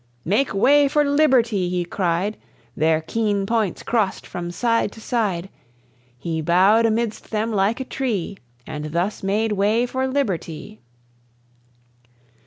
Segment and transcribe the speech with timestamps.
[0.25, 2.35] "Make way for liberty!" he cried.
[2.75, 5.47] Their keen points crossed from side to side;
[6.17, 10.79] He bowed amidst them like a tree, And thus made way for liberty.